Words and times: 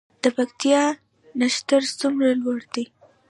د 0.23 0.25
پکتیا 0.37 0.83
نښتر 1.39 1.81
څومره 1.99 2.29
لوړ 2.41 2.59
دي؟ 2.73 2.85